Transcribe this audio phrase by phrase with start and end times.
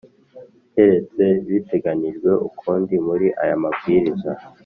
[0.73, 4.31] Keretse biteganijwe ukundi muri aya mabwiriza